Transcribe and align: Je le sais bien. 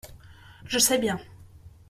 Je 0.65 0.77
le 0.77 0.79
sais 0.79 0.97
bien. 0.97 1.19